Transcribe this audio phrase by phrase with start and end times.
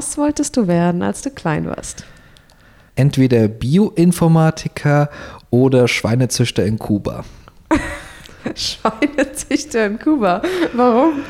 [0.00, 2.06] Was wolltest du werden, als du klein warst?
[2.94, 5.10] Entweder Bioinformatiker
[5.50, 7.26] oder Schweinezüchter in Kuba.
[8.54, 10.40] Schweinezüchter in Kuba.
[10.72, 11.20] Warum?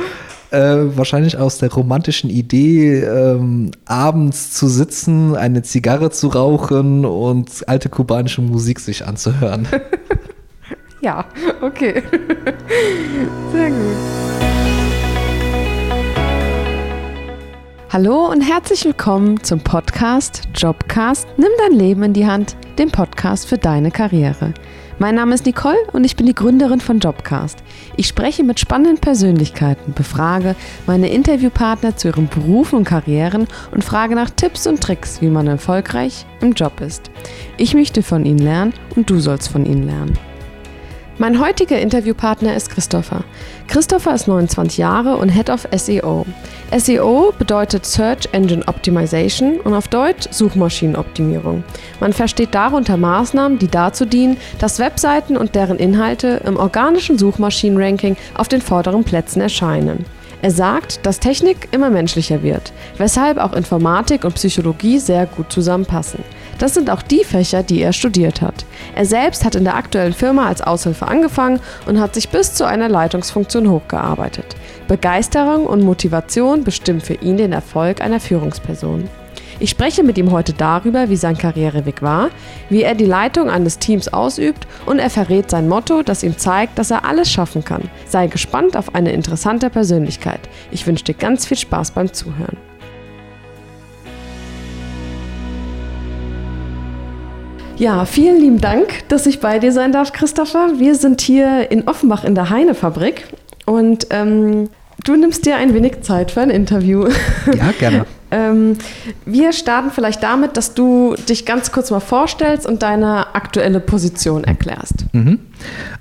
[0.53, 7.69] Äh, wahrscheinlich aus der romantischen Idee, ähm, abends zu sitzen, eine Zigarre zu rauchen und
[7.69, 9.67] alte kubanische Musik sich anzuhören.
[11.01, 11.25] ja,
[11.61, 12.05] okay.
[13.53, 14.60] Sehr gut.
[17.93, 23.49] Hallo und herzlich willkommen zum Podcast Jobcast Nimm dein Leben in die Hand, dem Podcast
[23.49, 24.55] für deine Karriere.
[25.01, 27.65] Mein Name ist Nicole und ich bin die Gründerin von Jobcast.
[27.97, 30.55] Ich spreche mit spannenden Persönlichkeiten, befrage
[30.87, 35.49] meine Interviewpartner zu ihren Berufen und Karrieren und frage nach Tipps und Tricks, wie man
[35.49, 37.11] erfolgreich im Job ist.
[37.57, 40.17] Ich möchte von ihnen lernen und du sollst von ihnen lernen.
[41.21, 43.25] Mein heutiger Interviewpartner ist Christopher.
[43.69, 46.25] Christopher ist 29 Jahre und Head of SEO.
[46.75, 51.63] SEO bedeutet Search Engine Optimization und auf Deutsch Suchmaschinenoptimierung.
[52.01, 58.17] Man versteht darunter Maßnahmen, die dazu dienen, dass Webseiten und deren Inhalte im organischen Suchmaschinenranking
[58.33, 60.07] auf den vorderen Plätzen erscheinen.
[60.41, 66.25] Er sagt, dass Technik immer menschlicher wird, weshalb auch Informatik und Psychologie sehr gut zusammenpassen.
[66.61, 68.67] Das sind auch die Fächer, die er studiert hat.
[68.95, 72.67] Er selbst hat in der aktuellen Firma als Aushilfe angefangen und hat sich bis zu
[72.67, 74.45] einer Leitungsfunktion hochgearbeitet.
[74.87, 79.09] Begeisterung und Motivation bestimmen für ihn den Erfolg einer Führungsperson.
[79.59, 82.29] Ich spreche mit ihm heute darüber, wie sein Karriereweg war,
[82.69, 86.79] wie er die Leitung eines Teams ausübt und er verrät sein Motto, das ihm zeigt,
[86.79, 87.89] dass er alles schaffen kann.
[88.07, 90.41] Sei gespannt auf eine interessante Persönlichkeit.
[90.71, 92.70] Ich wünsche dir ganz viel Spaß beim Zuhören.
[97.81, 100.73] Ja, vielen lieben Dank, dass ich bei dir sein darf, Christopher.
[100.77, 103.25] Wir sind hier in Offenbach in der Heine-Fabrik
[103.65, 104.69] und ähm,
[105.03, 107.09] du nimmst dir ein wenig Zeit für ein Interview.
[107.57, 108.05] Ja, gerne.
[108.31, 108.77] ähm,
[109.25, 114.45] wir starten vielleicht damit, dass du dich ganz kurz mal vorstellst und deine aktuelle Position
[114.45, 115.07] erklärst.
[115.15, 115.41] Mhm.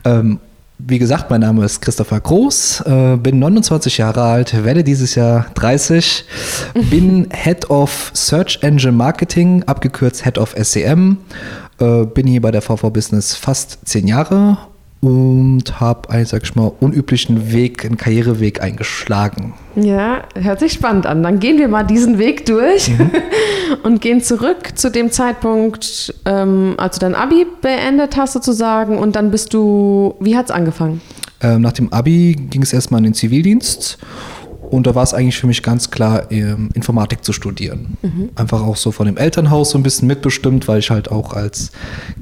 [0.03, 0.39] Ähm,
[0.79, 5.45] wie gesagt, mein Name ist Christopher Groß, äh, bin 29 Jahre alt, werde dieses Jahr
[5.53, 6.25] 30,
[6.89, 11.17] bin Head of Search Engine Marketing, abgekürzt Head of SEM,
[11.79, 14.57] äh, bin hier bei der VV Business fast zehn Jahre
[15.01, 19.53] und habe einen, sag ich mal, unüblichen Weg, einen Karriereweg eingeschlagen.
[19.75, 21.23] Ja, hört sich spannend an.
[21.23, 23.11] Dann gehen wir mal diesen Weg durch mhm.
[23.83, 29.15] und gehen zurück zu dem Zeitpunkt, ähm, als du dein Abi beendet hast sozusagen und
[29.15, 30.99] dann bist du, wie hat es angefangen?
[31.41, 33.97] Ähm, nach dem Abi ging es erstmal in den Zivildienst
[34.69, 37.97] und da war es eigentlich für mich ganz klar, ähm, Informatik zu studieren.
[38.01, 38.29] Mhm.
[38.35, 41.71] Einfach auch so von dem Elternhaus so ein bisschen mitbestimmt, weil ich halt auch als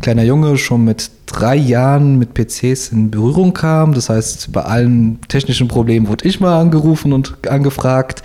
[0.02, 3.94] kleiner Junge schon mit drei Jahren mit PCs in Berührung kam.
[3.94, 8.24] Das heißt, bei allen technischen Problemen wurde ich mal angerufen und angefragt.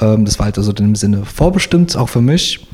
[0.00, 2.66] Ähm, das war halt also in dem Sinne vorbestimmt, auch für mich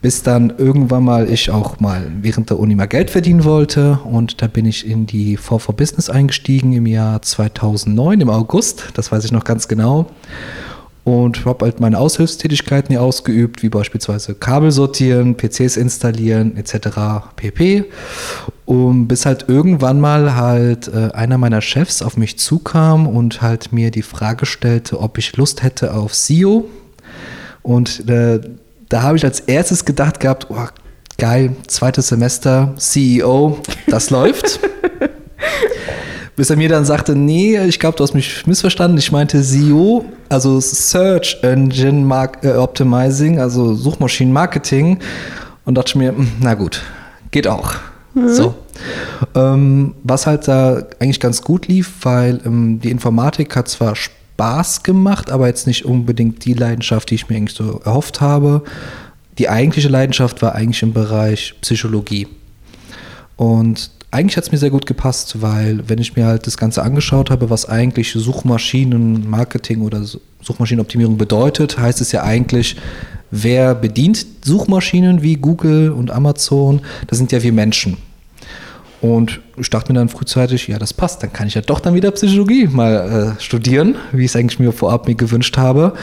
[0.00, 4.40] bis dann irgendwann mal ich auch mal während der Uni mal Geld verdienen wollte und
[4.42, 9.24] da bin ich in die VV Business eingestiegen im Jahr 2009 im August, das weiß
[9.24, 10.06] ich noch ganz genau
[11.08, 17.32] und habe halt meine Aushilfstätigkeiten hier ausgeübt, wie beispielsweise Kabel sortieren, PCs installieren etc.
[17.34, 17.84] pp.
[18.66, 23.72] Und bis halt irgendwann mal halt äh, einer meiner Chefs auf mich zukam und halt
[23.72, 26.68] mir die Frage stellte, ob ich Lust hätte auf SEO
[27.62, 28.40] und äh,
[28.88, 30.66] da habe ich als erstes gedacht gehabt, oh,
[31.18, 34.60] geil, zweites Semester, CEO, das läuft.
[36.36, 38.96] Bis er mir dann sagte, nee, ich glaube, du hast mich missverstanden.
[38.96, 45.00] Ich meinte SEO, also Search Engine Mark äh, Optimizing, also Suchmaschinenmarketing.
[45.64, 46.82] Und dachte mir, hm, na gut,
[47.32, 47.74] geht auch.
[48.14, 48.28] Mhm.
[48.28, 48.54] So.
[49.34, 54.17] Ähm, was halt da eigentlich ganz gut lief, weil ähm, die Informatik hat zwar Spaß
[54.38, 58.62] Spaß gemacht, aber jetzt nicht unbedingt die Leidenschaft, die ich mir eigentlich so erhofft habe.
[59.36, 62.28] Die eigentliche Leidenschaft war eigentlich im Bereich Psychologie.
[63.36, 66.84] Und eigentlich hat es mir sehr gut gepasst, weil wenn ich mir halt das Ganze
[66.84, 70.04] angeschaut habe, was eigentlich Suchmaschinenmarketing oder
[70.40, 72.76] Suchmaschinenoptimierung bedeutet, heißt es ja eigentlich,
[73.32, 76.80] wer bedient Suchmaschinen wie Google und Amazon?
[77.08, 77.96] Das sind ja wir Menschen.
[79.00, 81.94] Und ich dachte mir dann frühzeitig, ja, das passt, dann kann ich ja doch dann
[81.94, 85.94] wieder Psychologie mal äh, studieren, wie ich es eigentlich mir vorab mir gewünscht habe.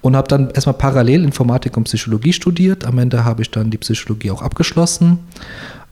[0.00, 2.84] Und habe dann erstmal parallel Informatik und Psychologie studiert.
[2.84, 5.18] Am Ende habe ich dann die Psychologie auch abgeschlossen.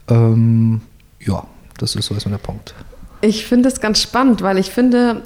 [0.08, 0.82] Ähm,
[1.18, 1.44] ja,
[1.78, 2.74] das ist so erstmal der Punkt.
[3.22, 5.22] Ich finde es ganz spannend, weil ich finde,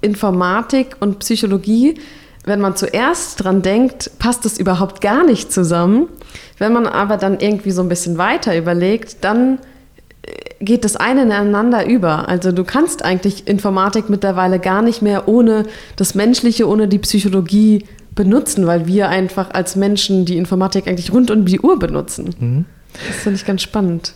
[0.00, 1.94] Informatik und Psychologie,
[2.44, 6.08] wenn man zuerst dran denkt, passt es überhaupt gar nicht zusammen.
[6.58, 9.58] Wenn man aber dann irgendwie so ein bisschen weiter überlegt, dann
[10.64, 12.28] geht das eine ineinander über.
[12.28, 15.64] Also du kannst eigentlich Informatik mittlerweile gar nicht mehr ohne
[15.96, 21.30] das Menschliche, ohne die Psychologie benutzen, weil wir einfach als Menschen die Informatik eigentlich rund
[21.30, 22.34] um die Uhr benutzen.
[22.38, 22.64] Mhm.
[22.92, 24.14] Das finde ich ganz spannend.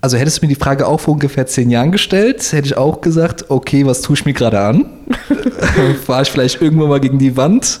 [0.00, 3.00] Also hättest du mir die Frage auch vor ungefähr zehn Jahren gestellt, hätte ich auch
[3.00, 4.86] gesagt, okay, was tue ich mir gerade an?
[6.06, 7.78] Fahre ich vielleicht irgendwann mal gegen die Wand?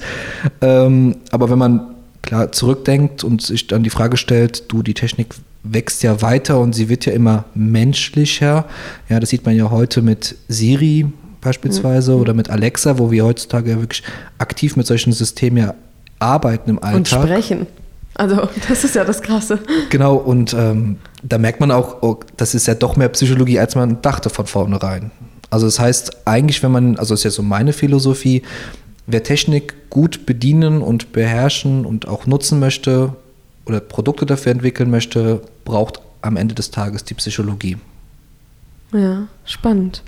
[0.60, 5.34] Ähm, aber wenn man klar zurückdenkt und sich dann die Frage stellt, du, die Technik
[5.64, 8.66] wächst ja weiter und sie wird ja immer menschlicher.
[9.08, 11.06] Ja, das sieht man ja heute mit Siri
[11.40, 12.20] beispielsweise mhm.
[12.20, 14.02] oder mit Alexa, wo wir heutzutage ja wirklich
[14.38, 15.74] aktiv mit solchen Systemen ja
[16.18, 16.96] arbeiten im Alltag.
[16.96, 17.66] Und sprechen.
[18.14, 19.58] Also das ist ja das Krasse.
[19.90, 23.74] Genau, und ähm, da merkt man auch, oh, das ist ja doch mehr Psychologie, als
[23.74, 25.10] man dachte von vornherein.
[25.50, 28.42] Also das heißt, eigentlich, wenn man, also das ist ja so meine Philosophie,
[29.06, 33.14] wer Technik gut bedienen und beherrschen und auch nutzen möchte
[33.66, 37.76] oder Produkte dafür entwickeln möchte, braucht am Ende des Tages die Psychologie.
[38.92, 40.02] Ja, spannend.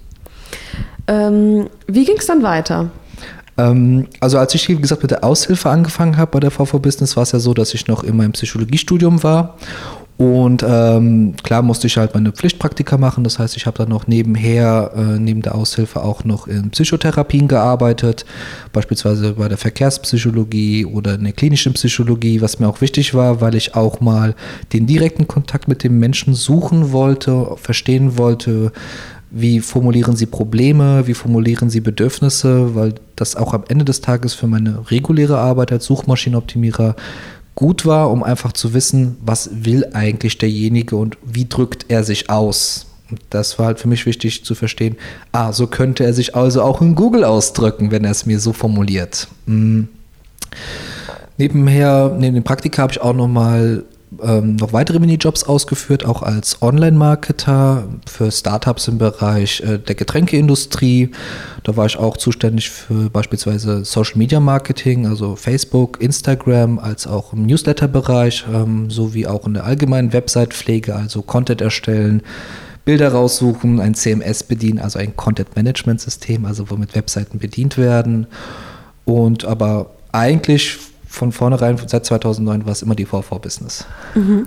[1.06, 2.90] Ähm, wie ging es dann weiter?
[3.56, 7.16] Ähm, also als ich, wie gesagt, mit der Aushilfe angefangen habe bei der VV Business,
[7.16, 9.56] war es ja so, dass ich noch in meinem Psychologiestudium war
[10.16, 13.24] und ähm, klar musste ich halt meine Pflichtpraktika machen.
[13.24, 17.48] Das heißt, ich habe dann noch nebenher, äh, neben der Aushilfe auch noch in Psychotherapien
[17.48, 18.24] gearbeitet,
[18.72, 23.56] beispielsweise bei der Verkehrspsychologie oder in der klinischen Psychologie, was mir auch wichtig war, weil
[23.56, 24.36] ich auch mal
[24.72, 28.70] den direkten Kontakt mit dem Menschen suchen wollte, verstehen wollte,
[29.36, 34.32] wie formulieren Sie Probleme, wie formulieren Sie Bedürfnisse, weil das auch am Ende des Tages
[34.32, 36.94] für meine reguläre Arbeit als Suchmaschinenoptimierer
[37.54, 42.30] gut war, um einfach zu wissen, was will eigentlich derjenige und wie drückt er sich
[42.30, 42.86] aus.
[43.30, 44.96] Das war halt für mich wichtig zu verstehen,
[45.32, 48.52] ah, so könnte er sich also auch in Google ausdrücken, wenn er es mir so
[48.52, 49.28] formuliert.
[49.46, 49.88] Mhm.
[51.36, 53.84] Nebenher, neben dem Praktika habe ich auch noch mal
[54.22, 61.10] ähm, noch weitere Minijobs ausgeführt, auch als Online-Marketer für Startups im Bereich äh, der Getränkeindustrie.
[61.62, 67.32] Da war ich auch zuständig für beispielsweise Social Media Marketing, also Facebook, Instagram, als auch
[67.32, 72.22] im Newsletter-Bereich, ähm, sowie auch in der allgemeinen Website-Pflege, also Content erstellen.
[72.84, 78.26] Bilder raussuchen, ein CMS bedienen, also ein Content Management System, also womit Webseiten bedient werden.
[79.04, 80.78] Und aber eigentlich
[81.14, 83.86] von vornherein, seit 2009 war es immer die VV-Business.
[84.14, 84.46] Mhm.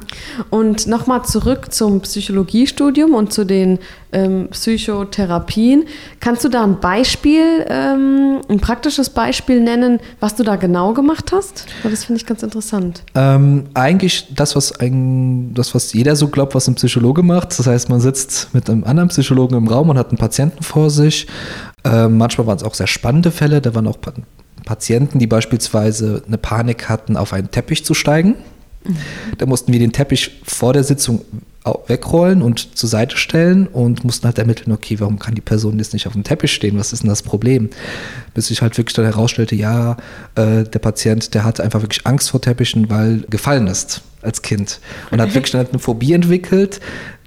[0.49, 3.79] Und nochmal zurück zum Psychologiestudium und zu den
[4.11, 5.85] ähm, Psychotherapien.
[6.19, 11.31] Kannst du da ein Beispiel, ähm, ein praktisches Beispiel nennen, was du da genau gemacht
[11.31, 11.65] hast?
[11.83, 13.03] Weil das finde ich ganz interessant.
[13.15, 17.57] Ähm, eigentlich das was, ein, das, was jeder so glaubt, was ein Psychologe macht.
[17.57, 20.89] Das heißt, man sitzt mit einem anderen Psychologen im Raum und hat einen Patienten vor
[20.89, 21.27] sich.
[21.85, 23.97] Ähm, manchmal waren es auch sehr spannende Fälle, da waren auch
[24.67, 28.35] Patienten, die beispielsweise eine Panik hatten, auf einen Teppich zu steigen.
[29.37, 31.21] Da mussten wir den Teppich vor der Sitzung
[31.87, 35.93] wegrollen und zur Seite stellen und mussten halt ermitteln, okay, warum kann die Person jetzt
[35.93, 36.77] nicht auf dem Teppich stehen?
[36.77, 37.69] Was ist denn das Problem?
[38.33, 39.97] Bis sich halt wirklich dann herausstellte, ja,
[40.35, 44.79] äh, der Patient, der hatte einfach wirklich Angst vor Teppichen, weil gefallen ist als Kind.
[45.11, 46.79] Und hat wirklich eine Phobie entwickelt,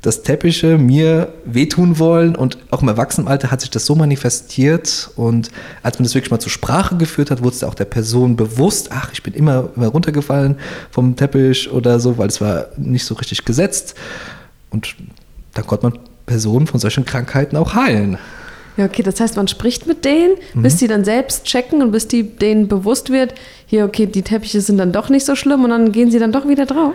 [0.02, 2.34] dass Teppiche mir wehtun wollen.
[2.34, 5.10] Und auch im Erwachsenenalter hat sich das so manifestiert.
[5.16, 5.50] Und
[5.82, 8.90] als man das wirklich mal zur Sprache geführt hat, wurde es auch der Person bewusst,
[8.92, 10.58] ach, ich bin immer, immer runtergefallen
[10.90, 13.94] vom Teppich oder so, weil es war nicht so richtig gesetzt.
[14.70, 14.96] Und
[15.54, 18.18] dann konnte man Personen von solchen Krankheiten auch heilen.
[18.76, 20.62] Ja, okay, das heißt, man spricht mit denen, mhm.
[20.62, 23.34] bis die dann selbst checken und bis die denen bewusst wird,
[23.66, 26.32] hier, okay, die Teppiche sind dann doch nicht so schlimm und dann gehen sie dann
[26.32, 26.94] doch wieder drauf.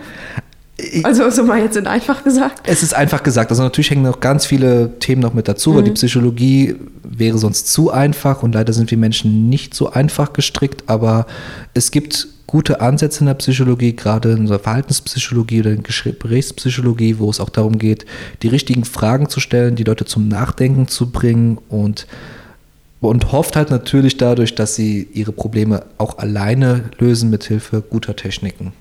[1.04, 2.66] Also so mal jetzt in einfach gesagt.
[2.66, 3.50] Es ist einfach gesagt.
[3.50, 5.76] Also natürlich hängen noch ganz viele Themen noch mit dazu, mhm.
[5.76, 10.34] weil die Psychologie wäre sonst zu einfach und leider sind wir Menschen nicht so einfach
[10.34, 11.26] gestrickt, aber
[11.72, 17.18] es gibt gute Ansätze in der Psychologie, gerade in der Verhaltenspsychologie oder in der Gesprächspsychologie,
[17.18, 18.06] wo es auch darum geht,
[18.42, 22.06] die richtigen Fragen zu stellen, die Leute zum Nachdenken zu bringen und
[23.00, 28.16] und hofft halt natürlich dadurch, dass sie ihre Probleme auch alleine lösen mit Hilfe guter
[28.16, 28.72] Techniken.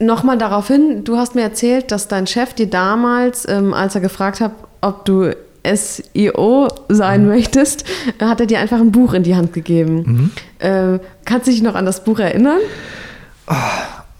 [0.00, 4.00] Nochmal darauf hin, du hast mir erzählt, dass dein Chef dir damals, ähm, als er
[4.00, 5.32] gefragt hat, ob du
[5.64, 7.28] SEO sein mhm.
[7.28, 7.84] möchtest,
[8.20, 10.30] hat er dir einfach ein Buch in die Hand gegeben.
[10.60, 10.66] Mhm.
[10.66, 12.60] Äh, kannst du dich noch an das Buch erinnern?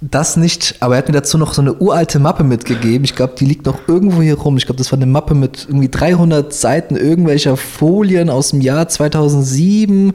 [0.00, 3.04] Das nicht, aber er hat mir dazu noch so eine uralte Mappe mitgegeben.
[3.04, 4.56] Ich glaube, die liegt noch irgendwo hier rum.
[4.56, 8.88] Ich glaube, das war eine Mappe mit irgendwie 300 Seiten irgendwelcher Folien aus dem Jahr
[8.88, 10.12] 2007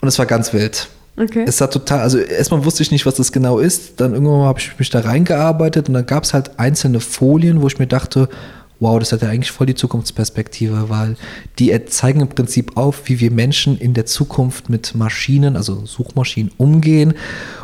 [0.00, 0.88] und es war ganz wild.
[1.18, 1.44] Okay.
[1.46, 4.00] Es war total, also erstmal wusste ich nicht, was das genau ist.
[4.02, 7.68] Dann irgendwann habe ich mich da reingearbeitet und dann gab es halt einzelne Folien, wo
[7.68, 8.28] ich mir dachte,
[8.78, 11.16] wow, das hat ja eigentlich voll die Zukunftsperspektive, weil
[11.58, 16.52] die zeigen im Prinzip auf, wie wir Menschen in der Zukunft mit Maschinen, also Suchmaschinen,
[16.58, 17.14] umgehen.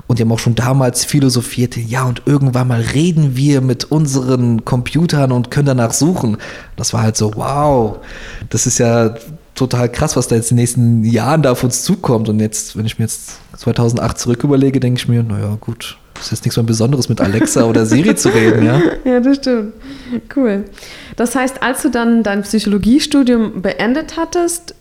[0.07, 4.65] Und die haben auch schon damals philosophiert, ja, und irgendwann mal reden wir mit unseren
[4.65, 6.39] Computern und können danach suchen.
[6.77, 7.99] Das war halt so, wow,
[8.49, 9.15] das ist ja
[9.55, 12.29] total krass, was da jetzt in den nächsten Jahren da auf uns zukommt.
[12.29, 16.31] Und jetzt, wenn ich mir jetzt 2008 zurück überlege, denke ich mir, naja, gut, ist
[16.33, 18.81] jetzt nichts mehr Besonderes mit Alexa oder Siri zu reden, ja?
[19.05, 19.75] Ja, das stimmt.
[20.35, 20.65] Cool.
[21.17, 24.75] Das heißt, als du dann dein Psychologiestudium beendet hattest,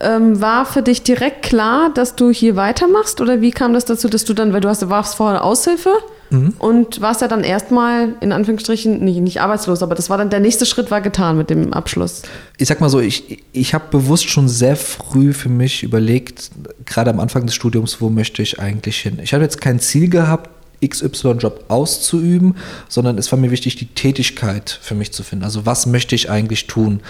[0.00, 3.20] ähm, war für dich direkt klar, dass du hier weitermachst?
[3.20, 5.90] Oder wie kam das dazu, dass du dann, weil du hast, warst vorher Aushilfe
[6.30, 6.54] mhm.
[6.58, 10.40] und warst ja dann erstmal in Anführungsstrichen nicht, nicht arbeitslos, aber das war dann der
[10.40, 12.22] nächste Schritt war getan mit dem Abschluss.
[12.58, 16.50] Ich sag mal so, ich, ich habe bewusst schon sehr früh für mich überlegt,
[16.84, 19.18] gerade am Anfang des Studiums, wo möchte ich eigentlich hin?
[19.22, 20.50] Ich habe jetzt kein Ziel gehabt,
[20.86, 22.54] XY-Job auszuüben,
[22.88, 25.44] sondern es war mir wichtig, die Tätigkeit für mich zu finden.
[25.44, 27.00] Also was möchte ich eigentlich tun?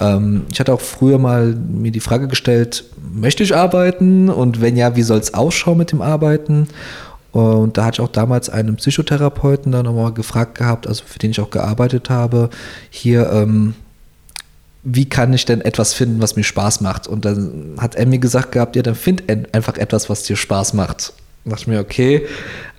[0.00, 4.28] Ähm, ich hatte auch früher mal mir die Frage gestellt, möchte ich arbeiten?
[4.28, 6.68] Und wenn ja, wie soll es ausschauen mit dem Arbeiten?
[7.32, 11.32] Und da hatte ich auch damals einen Psychotherapeuten dann nochmal gefragt gehabt, also für den
[11.32, 12.48] ich auch gearbeitet habe,
[12.88, 13.74] hier, ähm,
[14.82, 17.06] wie kann ich denn etwas finden, was mir Spaß macht?
[17.08, 20.72] Und dann hat er mir gesagt gehabt, ja, dann find einfach etwas, was dir Spaß
[20.74, 21.12] macht.
[21.46, 22.26] Da dachte mir, okay,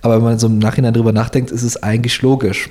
[0.02, 2.68] aber wenn man so im Nachhinein drüber nachdenkt, ist es eigentlich logisch.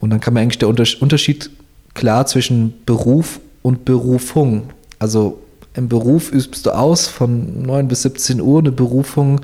[0.00, 1.50] Und dann kann man eigentlich der Unterschied
[1.94, 4.70] klar zwischen Beruf und Berufung.
[4.98, 5.38] Also
[5.74, 9.42] im Beruf übst du aus von 9 bis 17 Uhr, eine Berufung,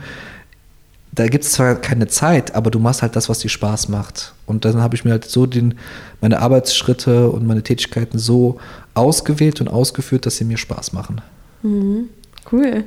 [1.15, 4.35] da gibt es zwar keine Zeit, aber du machst halt das, was dir Spaß macht.
[4.47, 5.75] Und dann habe ich mir halt so den,
[6.21, 8.59] meine Arbeitsschritte und meine Tätigkeiten so
[8.95, 11.21] ausgewählt und ausgeführt, dass sie mir Spaß machen.
[11.63, 12.09] Mhm.
[12.51, 12.85] Cool.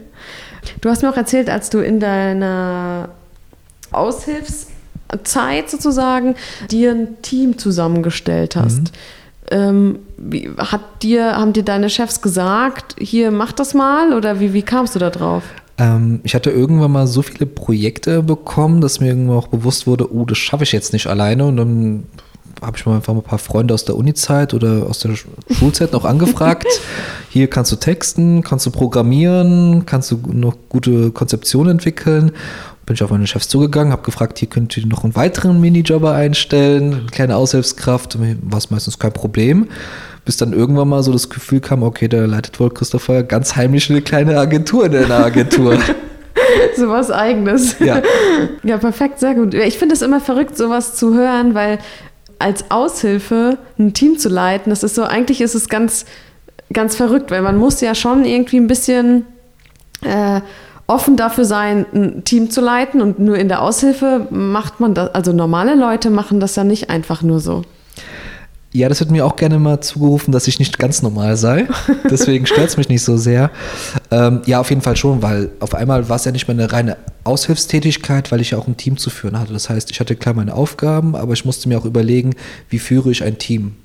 [0.81, 3.09] Du hast mir auch erzählt, als du in deiner
[3.91, 6.35] Aushilfszeit sozusagen
[6.69, 8.79] dir ein Team zusammengestellt hast.
[8.81, 8.89] Mhm.
[9.49, 14.53] Ähm, wie, hat dir, haben dir deine Chefs gesagt, hier mach das mal oder wie,
[14.53, 15.43] wie kamst du da drauf?
[15.77, 20.11] Ähm, ich hatte irgendwann mal so viele Projekte bekommen, dass mir irgendwann auch bewusst wurde,
[20.13, 22.03] oh, das schaffe ich jetzt nicht alleine und dann
[22.61, 25.11] habe ich mal einfach mal ein paar Freunde aus der Uni-Zeit oder aus der
[25.51, 26.67] Schulzeit noch angefragt.
[27.29, 32.31] Hier kannst du texten, kannst du programmieren, kannst du noch gute Konzeptionen entwickeln.
[32.85, 36.13] Bin ich auf meine Chefs zugegangen, habe gefragt, hier könnt ihr noch einen weiteren Minijobber
[36.13, 39.67] einstellen, eine kleine Aushilfskraft, war es meistens kein Problem.
[40.23, 43.89] Bis dann irgendwann mal so das Gefühl kam, okay, da leitet wohl Christopher ganz heimlich
[43.89, 45.77] eine kleine Agentur in einer Agentur.
[46.77, 47.77] so was Eigenes.
[47.79, 48.01] Ja.
[48.63, 49.53] ja, perfekt, sehr gut.
[49.53, 51.79] Ich finde es immer verrückt, sowas zu hören, weil
[52.39, 56.05] als Aushilfe ein Team zu leiten, das ist so, eigentlich ist es ganz,
[56.71, 59.25] ganz verrückt, weil man muss ja schon irgendwie ein bisschen
[60.01, 60.41] äh,
[60.87, 65.13] offen dafür sein, ein Team zu leiten und nur in der Aushilfe macht man das,
[65.13, 67.63] also normale Leute machen das ja nicht einfach nur so.
[68.73, 71.67] Ja, das wird mir auch gerne mal zugerufen, dass ich nicht ganz normal sei.
[72.09, 73.49] Deswegen stört es mich nicht so sehr.
[74.11, 76.71] Ähm, ja, auf jeden Fall schon, weil auf einmal war es ja nicht mehr eine
[76.71, 79.53] reine Aushilfstätigkeit, weil ich ja auch ein Team zu führen hatte.
[79.53, 82.35] Das heißt, ich hatte klar meine Aufgaben, aber ich musste mir auch überlegen,
[82.69, 83.77] wie führe ich ein Team.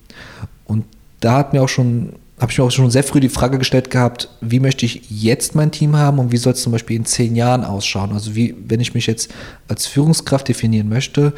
[0.64, 0.84] Und
[1.20, 3.88] da hat mir auch schon habe ich mir auch schon sehr früh die Frage gestellt
[3.88, 7.04] gehabt, wie möchte ich jetzt mein Team haben und wie soll es zum Beispiel in
[7.04, 8.10] zehn Jahren ausschauen?
[8.12, 9.32] Also wie, wenn ich mich jetzt
[9.68, 11.34] als Führungskraft definieren möchte,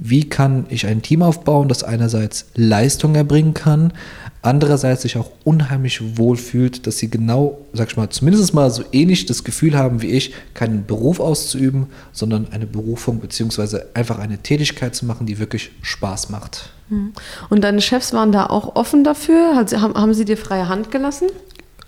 [0.00, 3.92] wie kann ich ein Team aufbauen, das einerseits Leistung erbringen kann,
[4.42, 8.84] andererseits sich auch unheimlich wohl fühlt, dass sie genau, sag ich mal, zumindest mal so
[8.92, 14.38] ähnlich das Gefühl haben wie ich, keinen Beruf auszuüben, sondern eine Berufung beziehungsweise einfach eine
[14.38, 16.70] Tätigkeit zu machen, die wirklich Spaß macht.
[16.88, 17.12] Hm.
[17.50, 19.56] Und deine Chefs waren da auch offen dafür?
[19.56, 21.28] Haben sie dir freie Hand gelassen?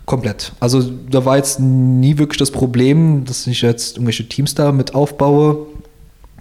[0.05, 0.53] Komplett.
[0.59, 4.95] Also da war jetzt nie wirklich das Problem, dass ich jetzt irgendwelche Teams da mit
[4.95, 5.67] aufbaue.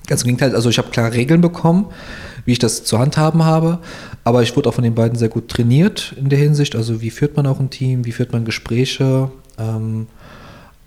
[0.09, 1.85] Ganz im Gegenteil, also ich habe klare Regeln bekommen,
[2.43, 3.77] wie ich das zu handhaben habe,
[4.23, 7.11] aber ich wurde auch von den beiden sehr gut trainiert in der Hinsicht, also wie
[7.11, 10.07] führt man auch ein Team, wie führt man Gespräche, ähm,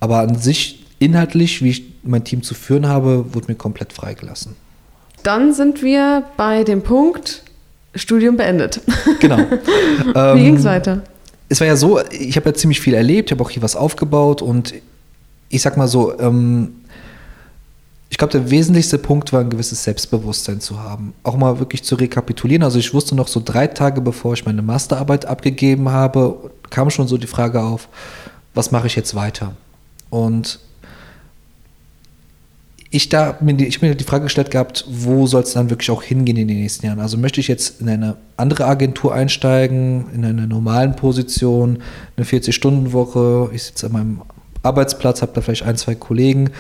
[0.01, 4.57] aber an sich inhaltlich, wie ich mein Team zu führen habe, wurde mir komplett freigelassen.
[5.23, 7.45] Dann sind wir bei dem Punkt
[7.95, 8.81] Studium beendet.
[9.21, 9.39] Genau.
[10.35, 11.03] wie ging es ähm, weiter?
[11.49, 13.77] Es war ja so, ich habe ja ziemlich viel erlebt, ich habe auch hier was
[13.77, 14.75] aufgebaut und
[15.49, 16.75] ich sag mal so, ähm,
[18.23, 21.13] glaube, der wesentlichste Punkt war, ein gewisses Selbstbewusstsein zu haben.
[21.25, 22.63] Auch mal wirklich zu rekapitulieren.
[22.63, 27.09] Also ich wusste noch so drei Tage, bevor ich meine Masterarbeit abgegeben habe, kam schon
[27.09, 27.89] so die Frage auf,
[28.55, 29.57] was mache ich jetzt weiter?
[30.09, 30.61] Und
[32.91, 36.37] ich da ich mir die Frage gestellt gehabt, wo soll es dann wirklich auch hingehen
[36.37, 37.01] in den nächsten Jahren?
[37.01, 41.83] Also möchte ich jetzt in eine andere Agentur einsteigen, in einer normalen Position,
[42.17, 44.23] eine 40-Stunden-Woche, ich sitze an meinem
[44.63, 46.51] Arbeitsplatz, habe da vielleicht ein, zwei Kollegen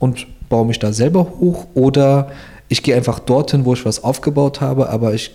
[0.00, 2.30] und baue mich da selber hoch oder
[2.68, 5.32] ich gehe einfach dorthin, wo ich was aufgebaut habe, aber ich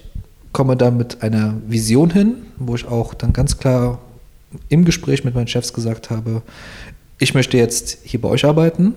[0.51, 3.99] komme da mit einer Vision hin, wo ich auch dann ganz klar
[4.69, 6.43] im Gespräch mit meinen Chefs gesagt habe,
[7.19, 8.93] ich möchte jetzt hier bei euch arbeiten.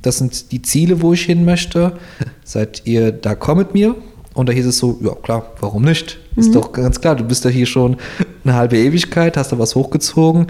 [0.00, 1.92] Das sind die Ziele, wo ich hin möchte.
[2.44, 3.94] Seid ihr da, komm mit mir.
[4.34, 6.18] Und da hieß es so, ja klar, warum nicht?
[6.36, 6.52] Ist mhm.
[6.54, 7.96] doch ganz klar, du bist ja hier schon
[8.44, 10.46] eine halbe Ewigkeit, hast da was hochgezogen,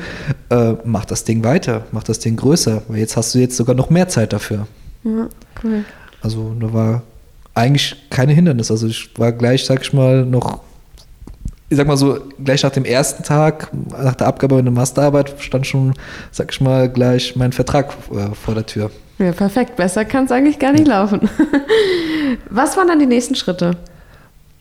[0.50, 3.74] äh, mach das Ding weiter, mach das Ding größer, weil jetzt hast du jetzt sogar
[3.74, 4.66] noch mehr Zeit dafür.
[5.04, 5.28] Ja,
[5.64, 5.84] cool.
[6.20, 7.02] Also da war
[7.54, 8.70] eigentlich keine Hindernis.
[8.70, 10.60] Also ich war gleich, sag ich mal, noch,
[11.68, 15.66] ich sag mal so, gleich nach dem ersten Tag, nach der Abgabe meiner Masterarbeit, stand
[15.66, 15.94] schon,
[16.30, 18.90] sag ich mal, gleich mein Vertrag äh, vor der Tür.
[19.18, 19.76] Ja, perfekt.
[19.76, 21.28] Besser kann es eigentlich gar nicht laufen.
[22.50, 23.76] Was waren dann die nächsten Schritte?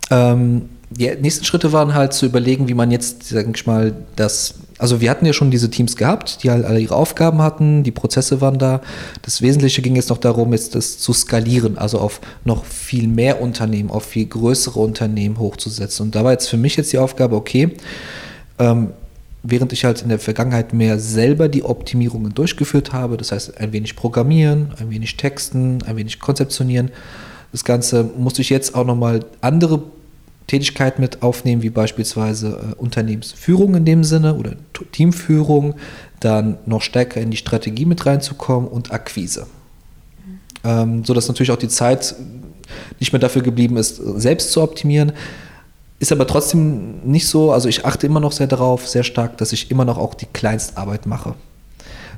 [0.10, 4.55] Ähm, die nächsten Schritte waren halt zu überlegen, wie man jetzt, sag ich mal, das.
[4.77, 7.91] Also wir hatten ja schon diese Teams gehabt, die halt alle ihre Aufgaben hatten, die
[7.91, 8.81] Prozesse waren da.
[9.22, 13.41] Das Wesentliche ging jetzt noch darum, jetzt das zu skalieren, also auf noch viel mehr
[13.41, 16.08] Unternehmen, auf viel größere Unternehmen hochzusetzen.
[16.08, 17.75] Und da war jetzt für mich jetzt die Aufgabe, okay,
[18.58, 18.89] ähm,
[19.43, 23.71] während ich halt in der Vergangenheit mehr selber die Optimierungen durchgeführt habe, das heißt ein
[23.71, 26.91] wenig programmieren, ein wenig texten, ein wenig konzeptionieren,
[27.51, 29.83] das Ganze musste ich jetzt auch nochmal andere
[30.48, 34.53] Tätigkeit mit aufnehmen, wie beispielsweise äh, Unternehmensführung in dem Sinne oder
[34.91, 35.75] Teamführung,
[36.19, 39.48] dann noch stärker in die Strategie mit reinzukommen und Akquise.
[40.25, 40.39] Mhm.
[40.63, 42.15] Ähm, sodass natürlich auch die Zeit
[43.00, 45.13] nicht mehr dafür geblieben ist, selbst zu optimieren.
[46.01, 49.53] Ist aber trotzdem nicht so, also ich achte immer noch sehr darauf, sehr stark, dass
[49.53, 51.36] ich immer noch auch die Kleinstarbeit mache.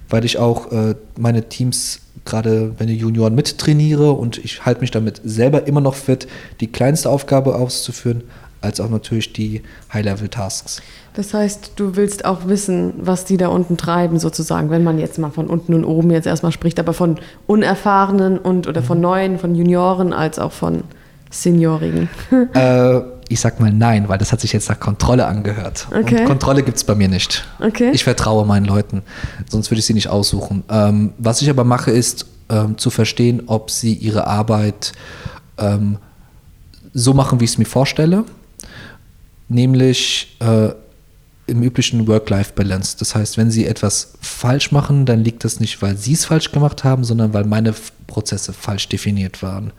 [0.10, 4.92] Weil ich auch äh, meine Teams gerade wenn ich Junioren mittrainiere und ich halte mich
[4.92, 6.26] damit selber immer noch fit,
[6.62, 8.24] die kleinste Aufgabe auszuführen,
[8.62, 9.62] als auch natürlich die
[9.94, 10.82] High-Level-Tasks.
[11.16, 15.20] Das heißt, du willst auch wissen, was die da unten treiben, sozusagen, wenn man jetzt
[15.20, 19.04] mal von unten und oben jetzt erstmal spricht, aber von Unerfahrenen und oder von mhm.
[19.04, 20.84] Neuen, von Junioren als auch von
[21.30, 22.10] Seniorigen.
[22.54, 25.88] Äh, ich sag mal nein, weil das hat sich jetzt nach Kontrolle angehört.
[25.90, 26.22] Okay.
[26.22, 27.46] Und Kontrolle gibt es bei mir nicht.
[27.60, 27.92] Okay.
[27.94, 29.02] Ich vertraue meinen Leuten,
[29.50, 30.64] sonst würde ich sie nicht aussuchen.
[30.70, 34.92] Ähm, was ich aber mache, ist ähm, zu verstehen, ob sie ihre Arbeit
[35.58, 35.98] ähm,
[36.94, 38.26] so machen, wie ich es mir vorstelle,
[39.50, 40.70] nämlich äh,
[41.48, 42.98] im üblichen Work-Life-Balance.
[43.00, 46.52] Das heißt, wenn sie etwas falsch machen, dann liegt das nicht, weil sie es falsch
[46.52, 47.74] gemacht haben, sondern weil meine
[48.08, 49.72] Prozesse falsch definiert waren.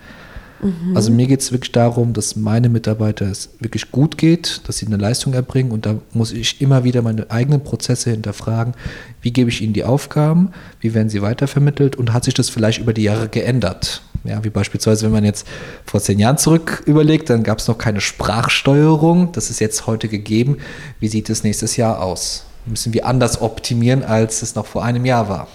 [0.60, 0.96] Mhm.
[0.96, 4.86] Also mir geht es wirklich darum, dass meine Mitarbeiter es wirklich gut geht, dass sie
[4.86, 8.74] eine Leistung erbringen und da muss ich immer wieder meine eigenen Prozesse hinterfragen.
[9.20, 10.50] Wie gebe ich ihnen die Aufgaben?
[10.80, 11.96] Wie werden sie weitervermittelt?
[11.96, 14.02] Und hat sich das vielleicht über die Jahre geändert?
[14.24, 15.46] Ja, wie beispielsweise, wenn man jetzt
[15.84, 19.32] vor zehn Jahren zurück überlegt, dann gab es noch keine Sprachsteuerung.
[19.32, 20.58] Das ist jetzt heute gegeben.
[20.98, 22.46] Wie sieht es nächstes Jahr aus?
[22.64, 25.48] Müssen wir anders optimieren, als es noch vor einem Jahr war?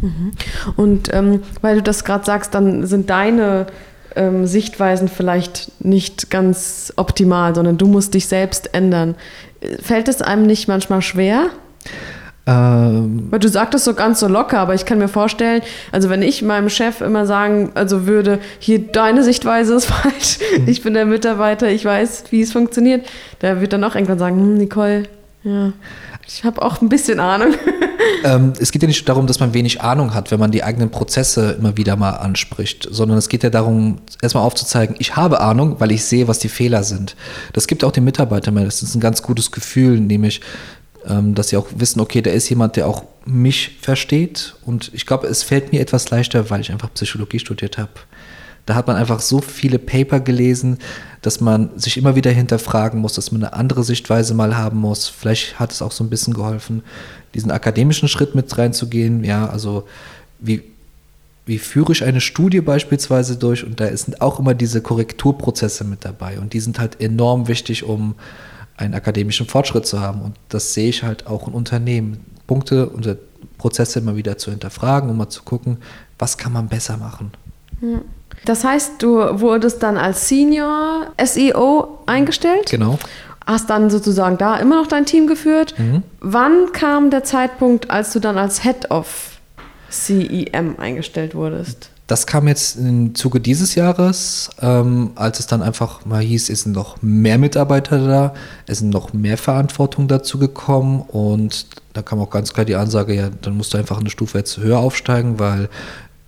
[0.00, 0.32] Mhm.
[0.74, 3.66] Und ähm, weil du das gerade sagst, dann sind deine
[4.16, 9.14] ähm, Sichtweisen vielleicht nicht ganz optimal, sondern du musst dich selbst ändern.
[9.80, 11.50] Fällt es einem nicht manchmal schwer?
[12.44, 16.22] Ähm, Weil du sagtest so ganz so locker, aber ich kann mir vorstellen, also wenn
[16.22, 20.66] ich meinem Chef immer sagen, also würde, hier deine Sichtweise ist falsch, mhm.
[20.66, 23.06] ich bin der Mitarbeiter, ich weiß, wie es funktioniert,
[23.42, 25.04] der wird dann auch irgendwann sagen, hm, Nicole,
[25.44, 25.72] ja,
[26.34, 27.54] ich habe auch ein bisschen Ahnung.
[28.24, 30.90] Ähm, es geht ja nicht darum, dass man wenig Ahnung hat, wenn man die eigenen
[30.90, 35.76] Prozesse immer wieder mal anspricht, sondern es geht ja darum, erstmal aufzuzeigen, ich habe Ahnung,
[35.78, 37.16] weil ich sehe, was die Fehler sind.
[37.52, 40.40] Das gibt auch den Mitarbeitern mal, das ist ein ganz gutes Gefühl, nämlich,
[41.08, 44.54] ähm, dass sie auch wissen, okay, da ist jemand, der auch mich versteht.
[44.64, 47.90] Und ich glaube, es fällt mir etwas leichter, weil ich einfach Psychologie studiert habe.
[48.66, 50.78] Da hat man einfach so viele Paper gelesen,
[51.20, 55.08] dass man sich immer wieder hinterfragen muss, dass man eine andere Sichtweise mal haben muss.
[55.08, 56.82] Vielleicht hat es auch so ein bisschen geholfen,
[57.34, 59.24] diesen akademischen Schritt mit reinzugehen.
[59.24, 59.86] Ja, also
[60.40, 60.62] wie,
[61.46, 63.64] wie führe ich eine Studie beispielsweise durch?
[63.64, 66.38] Und da sind auch immer diese Korrekturprozesse mit dabei.
[66.38, 68.14] Und die sind halt enorm wichtig, um
[68.76, 70.22] einen akademischen Fortschritt zu haben.
[70.22, 72.24] Und das sehe ich halt auch in Unternehmen.
[72.46, 73.16] Punkte und
[73.58, 75.78] Prozesse immer wieder zu hinterfragen, um mal zu gucken,
[76.18, 77.30] was kann man besser machen.
[78.44, 82.70] Das heißt, du wurdest dann als Senior SEO eingestellt?
[82.70, 82.98] Genau
[83.46, 85.74] hast dann sozusagen da immer noch dein Team geführt.
[85.78, 86.02] Mhm.
[86.20, 89.40] Wann kam der Zeitpunkt, als du dann als Head of
[89.90, 91.90] CEM eingestellt wurdest?
[92.06, 96.62] Das kam jetzt im Zuge dieses Jahres, ähm, als es dann einfach mal hieß, es
[96.62, 98.34] sind noch mehr Mitarbeiter da,
[98.66, 103.14] es sind noch mehr Verantwortung dazu gekommen und da kam auch ganz klar die Ansage,
[103.14, 105.68] ja, dann musst du einfach eine Stufe jetzt höher aufsteigen, weil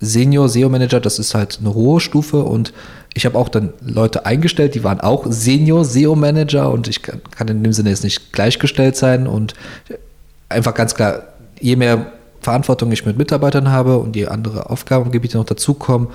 [0.05, 2.73] Senior SEO Manager, das ist halt eine hohe Stufe und
[3.13, 7.21] ich habe auch dann Leute eingestellt, die waren auch Senior SEO Manager und ich kann,
[7.31, 9.53] kann in dem Sinne jetzt nicht gleichgestellt sein und
[10.49, 11.23] einfach ganz klar,
[11.59, 16.09] je mehr Verantwortung ich mit Mitarbeitern habe und je andere Aufgabengebiete noch dazukommen,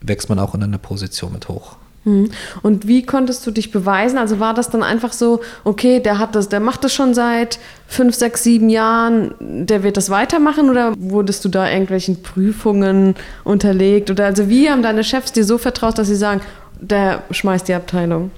[0.00, 1.76] wächst man auch in einer Position mit hoch.
[2.04, 2.30] Hm.
[2.62, 4.18] Und wie konntest du dich beweisen?
[4.18, 7.60] Also war das dann einfach so, okay, der hat das, der macht das schon seit
[7.86, 14.10] fünf, sechs, sieben Jahren, der wird das weitermachen oder wurdest du da irgendwelchen Prüfungen unterlegt?
[14.10, 16.40] Oder also wie haben deine Chefs dir so vertraut, dass sie sagen,
[16.80, 18.32] der schmeißt die Abteilung?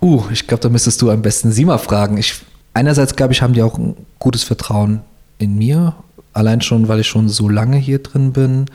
[0.00, 2.16] Uh, ich glaube, da müsstest du am besten sie mal fragen.
[2.16, 2.40] Ich,
[2.74, 5.00] einerseits, glaube ich, haben die auch ein gutes Vertrauen
[5.38, 5.94] in mir.
[6.32, 8.66] Allein schon, weil ich schon so lange hier drin bin,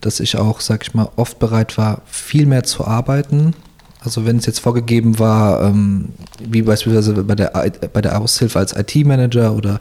[0.00, 3.54] dass ich auch, sag ich mal, oft bereit war, viel mehr zu arbeiten.
[4.02, 6.10] Also wenn es jetzt vorgegeben war, ähm,
[6.42, 7.50] wie beispielsweise bei der,
[7.92, 9.78] bei der Aushilfe als IT-Manager oder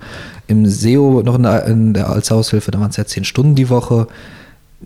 [0.48, 3.56] im SEO noch in der, in der als Aushilfe, da waren es ja zehn Stunden
[3.56, 4.08] die Woche.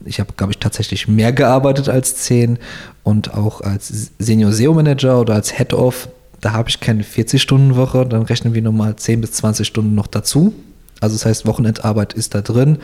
[0.05, 2.59] Ich habe, glaube ich, tatsächlich mehr gearbeitet als zehn
[3.03, 6.09] und auch als Senior SEO-Manager oder als Head-Off,
[6.41, 10.53] da habe ich keine 40-Stunden-Woche, dann rechnen wir nochmal 10 bis 20 Stunden noch dazu.
[10.99, 12.77] Also das heißt, Wochenendarbeit ist da drin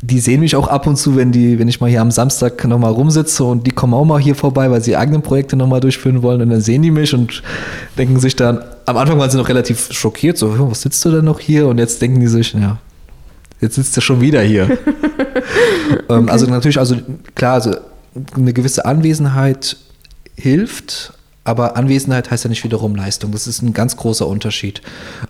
[0.00, 2.64] die sehen mich auch ab und zu, wenn die, wenn ich mal hier am Samstag
[2.64, 6.22] nochmal rumsitze und die kommen auch mal hier vorbei, weil sie eigene Projekte nochmal durchführen
[6.22, 7.42] wollen und dann sehen die mich und
[7.96, 11.24] denken sich dann, am Anfang waren sie noch relativ schockiert, so, was sitzt du denn
[11.24, 11.66] noch hier?
[11.66, 12.78] Und jetzt denken die sich, ja,
[13.60, 14.78] jetzt sitzt er schon wieder hier.
[16.10, 16.30] Ähm, okay.
[16.30, 16.96] Also natürlich, also
[17.34, 17.76] klar, also
[18.34, 19.76] eine gewisse Anwesenheit
[20.36, 21.12] hilft,
[21.48, 23.32] aber Anwesenheit heißt ja nicht wiederum Leistung.
[23.32, 24.82] Das ist ein ganz großer Unterschied.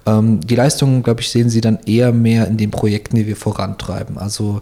[0.04, 3.36] Ähm, die Leistung, glaube ich, sehen Sie dann eher mehr in den Projekten, die wir
[3.36, 4.18] vorantreiben.
[4.18, 4.60] Also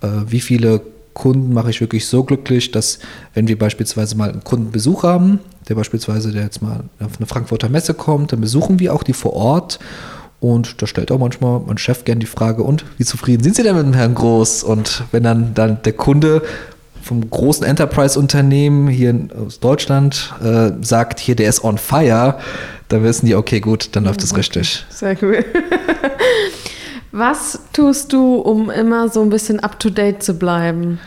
[0.00, 0.80] äh, wie viele
[1.12, 3.00] Kunden mache ich wirklich so glücklich, dass
[3.34, 7.68] wenn wir beispielsweise mal einen Kundenbesuch haben, der beispielsweise, der jetzt mal auf eine Frankfurter
[7.68, 9.78] Messe kommt, dann besuchen wir auch die vor Ort
[10.40, 13.62] und da stellt auch manchmal mein Chef gern die Frage, und wie zufrieden sind Sie
[13.62, 14.62] denn mit dem Herrn Groß?
[14.62, 16.42] Und wenn dann, dann der Kunde
[17.04, 22.38] vom großen Enterprise-Unternehmen hier aus Deutschland äh, sagt, hier, der ist on fire,
[22.88, 24.40] dann wissen die, okay, gut, dann läuft es okay.
[24.40, 24.86] richtig.
[24.88, 25.44] Sehr cool.
[27.12, 30.98] Was tust du, um immer so ein bisschen up-to-date zu bleiben?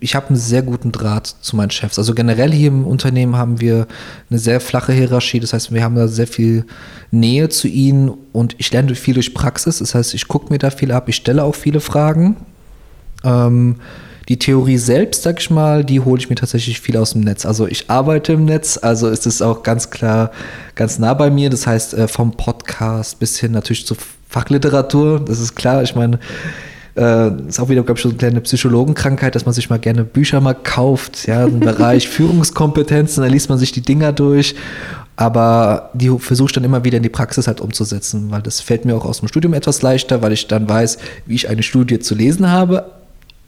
[0.00, 1.98] Ich habe einen sehr guten Draht zu meinen Chefs.
[1.98, 3.86] Also generell hier im Unternehmen haben wir
[4.28, 5.40] eine sehr flache Hierarchie.
[5.40, 6.66] Das heißt, wir haben da sehr viel
[7.10, 9.78] Nähe zu ihnen und ich lerne viel durch Praxis.
[9.78, 11.08] Das heißt, ich gucke mir da viel ab.
[11.08, 12.36] Ich stelle auch viele Fragen.
[13.22, 13.76] Ähm,
[14.28, 17.44] die Theorie selbst, sag ich mal, die hole ich mir tatsächlich viel aus dem Netz.
[17.44, 20.30] Also ich arbeite im Netz, also ist es auch ganz klar,
[20.74, 21.50] ganz nah bei mir.
[21.50, 23.96] Das heißt, äh, vom Podcast bis hin natürlich zur
[24.28, 25.82] Fachliteratur, das ist klar.
[25.82, 26.18] Ich meine,
[26.96, 30.04] äh, ist auch wieder, glaube ich, so eine kleine Psychologenkrankheit, dass man sich mal gerne
[30.04, 34.54] Bücher mal kauft, ja, im Bereich Führungskompetenzen, da liest man sich die Dinger durch.
[35.16, 38.84] Aber die versuche ich dann immer wieder in die Praxis halt umzusetzen, weil das fällt
[38.84, 42.00] mir auch aus dem Studium etwas leichter, weil ich dann weiß, wie ich eine Studie
[42.00, 42.90] zu lesen habe,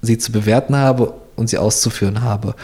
[0.06, 2.54] sie zu bewerten habe und sie auszuführen habe.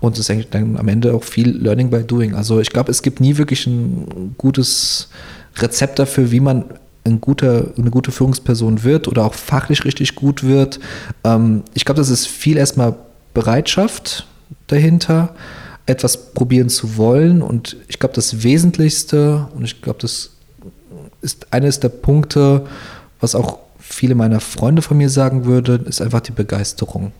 [0.00, 2.34] Und es ist eigentlich dann am Ende auch viel Learning by Doing.
[2.34, 5.08] Also ich glaube, es gibt nie wirklich ein gutes
[5.56, 6.64] Rezept dafür, wie man
[7.04, 10.80] ein guter, eine gute Führungsperson wird oder auch fachlich richtig gut wird.
[11.24, 12.96] Ähm, ich glaube, das ist viel erstmal
[13.32, 14.26] Bereitschaft
[14.66, 15.34] dahinter,
[15.86, 17.42] etwas probieren zu wollen.
[17.42, 20.30] Und ich glaube, das Wesentlichste, und ich glaube, das
[21.22, 22.66] ist eines der Punkte,
[23.20, 23.58] was auch
[23.96, 27.12] viele meiner Freunde von mir sagen würden, ist einfach die Begeisterung.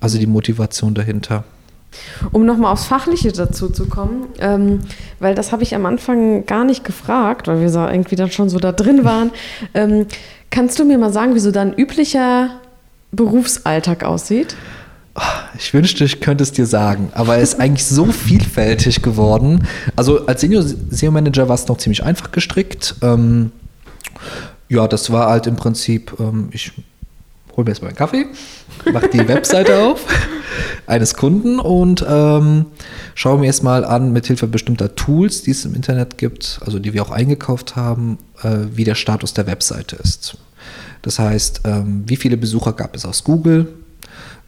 [0.00, 1.44] Also die Motivation dahinter.
[2.32, 4.80] Um nochmal aufs Fachliche dazu zu kommen, ähm,
[5.20, 8.48] weil das habe ich am Anfang gar nicht gefragt, weil wir so irgendwie dann schon
[8.48, 9.30] so da drin waren.
[9.72, 10.06] Ähm,
[10.50, 12.50] kannst du mir mal sagen, wie so dein üblicher
[13.12, 14.56] Berufsalltag aussieht?
[15.58, 19.66] Ich wünschte, ich könnte es dir sagen, aber er ist eigentlich so vielfältig geworden.
[19.96, 22.96] Also als Senior SEO Manager war es noch ziemlich einfach gestrickt.
[23.02, 23.52] Ähm,
[24.68, 26.72] ja, das war halt im Prinzip, ähm, ich
[27.56, 28.26] hole mir erstmal einen Kaffee,
[28.92, 30.06] mache die Webseite auf
[30.86, 32.66] eines Kunden und ähm,
[33.14, 36.92] schaue mir erstmal an, mit Hilfe bestimmter Tools, die es im Internet gibt, also die
[36.92, 40.36] wir auch eingekauft haben, äh, wie der Status der Webseite ist.
[41.02, 43.74] Das heißt, ähm, wie viele Besucher gab es aus Google?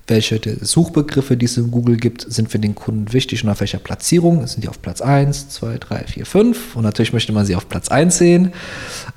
[0.09, 3.79] Welche Suchbegriffe, die es in Google gibt, sind für den Kunden wichtig und auf welcher
[3.79, 4.46] Platzierung?
[4.46, 6.76] Sind die auf Platz 1, 2, 3, 4, 5?
[6.76, 8.52] Und natürlich möchte man sie auf Platz 1 sehen.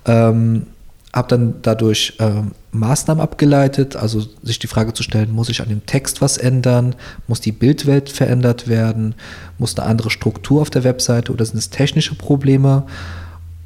[0.06, 0.66] Ähm,
[1.13, 5.69] habe dann dadurch äh, Maßnahmen abgeleitet, also sich die Frage zu stellen, muss ich an
[5.69, 6.95] dem Text was ändern,
[7.28, 9.15] muss die Bildwelt verändert werden,
[9.58, 12.84] muss eine andere Struktur auf der Webseite oder sind es technische Probleme?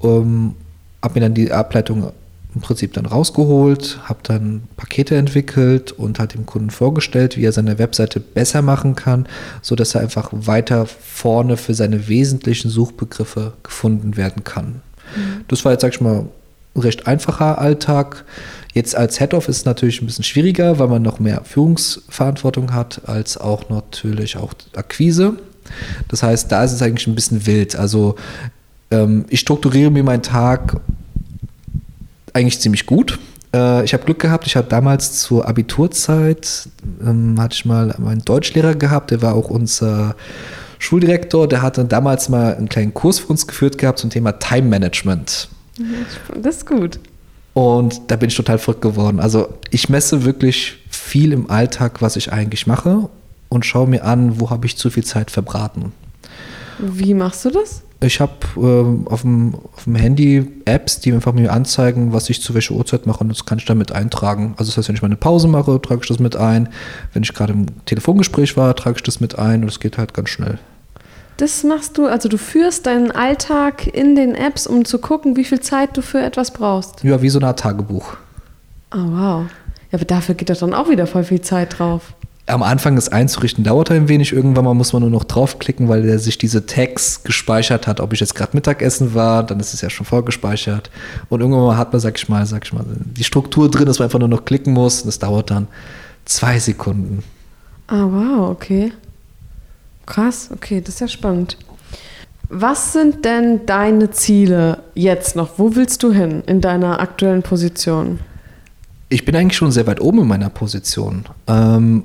[0.01, 0.55] Ähm,
[1.01, 2.13] habe mir dann die Ableitung
[2.55, 7.51] im Prinzip dann rausgeholt, habe dann Pakete entwickelt und hat dem Kunden vorgestellt, wie er
[7.51, 9.27] seine Webseite besser machen kann,
[9.61, 14.81] sodass er einfach weiter vorne für seine wesentlichen Suchbegriffe gefunden werden kann.
[15.15, 15.45] Mhm.
[15.47, 16.27] Das war jetzt, sag ich mal,
[16.75, 18.25] recht einfacher Alltag.
[18.73, 23.01] Jetzt als Head-Off ist es natürlich ein bisschen schwieriger, weil man noch mehr Führungsverantwortung hat,
[23.05, 25.33] als auch natürlich auch Akquise.
[26.07, 27.75] Das heißt, da ist es eigentlich ein bisschen wild.
[27.75, 28.15] Also
[28.91, 30.77] ähm, ich strukturiere mir meinen Tag
[32.33, 33.19] eigentlich ziemlich gut.
[33.53, 36.67] Äh, ich habe Glück gehabt, ich habe damals zur Abiturzeit,
[37.05, 40.15] ähm, hatte ich mal meinen Deutschlehrer gehabt, der war auch unser
[40.79, 44.67] Schuldirektor, der hatte damals mal einen kleinen Kurs für uns geführt gehabt zum Thema Time
[44.67, 45.47] Management.
[46.35, 46.99] Das ist gut.
[47.53, 49.19] Und da bin ich total verrückt geworden.
[49.19, 53.09] Also ich messe wirklich viel im Alltag, was ich eigentlich mache
[53.49, 55.91] und schaue mir an, wo habe ich zu viel Zeit verbraten.
[56.79, 57.83] Wie machst du das?
[58.01, 62.41] Ich habe äh, auf, dem, auf dem Handy Apps, die einfach mir anzeigen, was ich
[62.41, 64.55] zu welcher Uhrzeit mache und das kann ich damit eintragen.
[64.57, 66.67] Also das heißt, wenn ich mal eine Pause mache, trage ich das mit ein.
[67.13, 70.13] Wenn ich gerade im Telefongespräch war, trage ich das mit ein und es geht halt
[70.13, 70.59] ganz schnell.
[71.37, 75.43] Das machst du, also du führst deinen Alltag in den Apps, um zu gucken, wie
[75.43, 77.03] viel Zeit du für etwas brauchst.
[77.03, 78.17] Ja, wie so eine Art Tagebuch.
[78.93, 79.45] Oh, wow.
[79.91, 82.13] Ja, aber dafür geht doch dann auch wieder voll viel Zeit drauf
[82.45, 84.33] am Anfang das einzurichten dauert ein wenig.
[84.33, 88.01] Irgendwann mal muss man nur noch draufklicken, weil der sich diese Tags gespeichert hat.
[88.01, 90.89] Ob ich jetzt gerade Mittagessen war, dann ist es ja schon vorgespeichert.
[91.29, 93.99] Und irgendwann mal hat man, sag ich mal, sag ich mal, die Struktur drin, dass
[93.99, 95.03] man einfach nur noch klicken muss.
[95.03, 95.67] Das dauert dann
[96.25, 97.23] zwei Sekunden.
[97.87, 98.91] Ah, wow, okay.
[100.05, 101.57] Krass, okay, das ist ja spannend.
[102.49, 105.57] Was sind denn deine Ziele jetzt noch?
[105.57, 108.19] Wo willst du hin in deiner aktuellen Position?
[109.09, 111.25] Ich bin eigentlich schon sehr weit oben in meiner Position.
[111.47, 112.03] Ähm,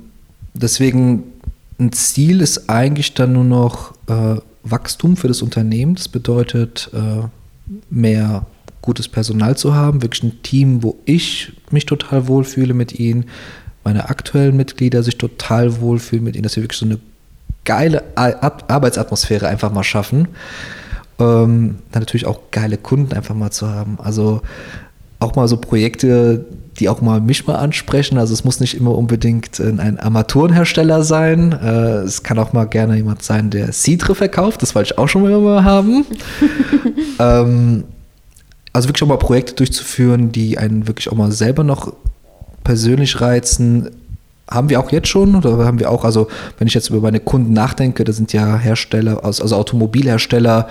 [0.54, 1.24] deswegen
[1.78, 5.94] ein Ziel ist eigentlich dann nur noch äh, Wachstum für das Unternehmen.
[5.94, 7.26] Das bedeutet, äh,
[7.90, 8.46] mehr
[8.82, 13.26] gutes Personal zu haben, wirklich ein Team, wo ich mich total wohlfühle mit ihnen,
[13.84, 16.98] meine aktuellen Mitglieder sich total wohlfühlen mit ihnen, dass wir wirklich so eine
[17.68, 20.28] geile Arbeitsatmosphäre einfach mal schaffen.
[21.20, 23.98] Ähm, dann natürlich auch geile Kunden einfach mal zu haben.
[24.02, 24.40] Also
[25.20, 26.46] auch mal so Projekte,
[26.78, 28.16] die auch mal mich mal ansprechen.
[28.16, 31.52] Also es muss nicht immer unbedingt ein Armaturenhersteller sein.
[31.52, 34.62] Äh, es kann auch mal gerne jemand sein, der Citre verkauft.
[34.62, 36.06] Das wollte ich auch schon mal haben.
[37.18, 37.84] ähm,
[38.72, 41.92] also wirklich auch mal Projekte durchzuführen, die einen wirklich auch mal selber noch
[42.64, 43.90] persönlich reizen.
[44.50, 47.20] Haben wir auch jetzt schon oder haben wir auch, also wenn ich jetzt über meine
[47.20, 50.68] Kunden nachdenke, da sind ja Hersteller, also Automobilhersteller,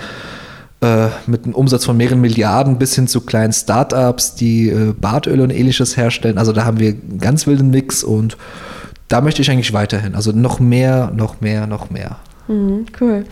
[0.80, 5.42] äh, mit einem Umsatz von mehreren Milliarden bis hin zu kleinen Startups, die äh, Bartöl
[5.42, 6.38] und ähnliches herstellen.
[6.38, 8.38] Also da haben wir einen ganz wilden Mix und
[9.08, 10.14] da möchte ich eigentlich weiterhin.
[10.14, 12.18] Also noch mehr, noch mehr, noch mehr.
[12.48, 13.26] Mhm, cool.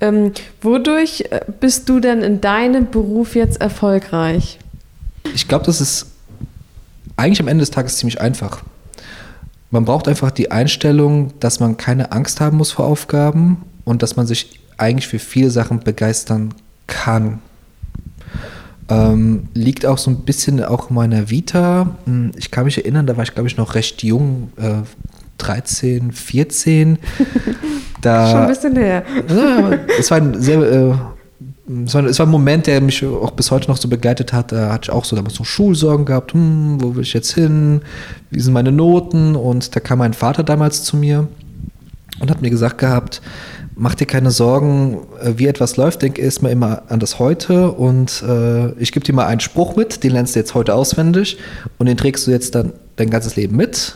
[0.00, 4.58] Ähm, wodurch äh, bist du denn in deinem Beruf jetzt erfolgreich?
[5.34, 6.06] Ich glaube, das ist
[7.16, 8.62] eigentlich am Ende des Tages ziemlich einfach.
[9.70, 14.16] Man braucht einfach die Einstellung, dass man keine Angst haben muss vor Aufgaben und dass
[14.16, 16.54] man sich eigentlich für viele Sachen begeistern
[16.86, 17.38] kann.
[18.88, 21.96] Ähm, liegt auch so ein bisschen auch in meiner Vita.
[22.06, 24.82] Hm, ich kann mich erinnern, da war ich, glaube ich, noch recht jung, äh,
[25.38, 26.98] 13, 14.
[28.00, 29.04] Da, Schon ein bisschen her.
[29.98, 30.58] Es war ein sehr.
[30.62, 30.94] Äh,
[31.86, 34.52] es war, es war, ein Moment, der mich auch bis heute noch so begleitet hat.
[34.52, 36.32] Da hatte ich auch so damals so Schulsorgen gehabt.
[36.32, 37.82] Hm, wo will ich jetzt hin?
[38.30, 39.36] Wie sind meine Noten?
[39.36, 41.28] Und da kam mein Vater damals zu mir
[42.20, 43.20] und hat mir gesagt gehabt,
[43.74, 48.22] mach dir keine Sorgen, äh, wie etwas läuft, denk erstmal immer an das Heute und
[48.26, 51.38] äh, ich gebe dir mal einen Spruch mit, den lernst du jetzt heute auswendig
[51.78, 53.94] und den trägst du jetzt dann dein ganzes Leben mit.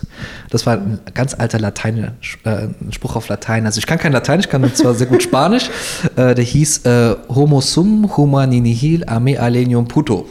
[0.50, 2.12] Das war ein ganz alter Latein,
[2.44, 3.66] äh, Spruch auf Latein.
[3.66, 5.70] Also ich kann kein Latein, ich kann zwar sehr gut Spanisch.
[6.16, 10.26] Äh, der hieß äh, Homo sum humani nihil ame alenium puto.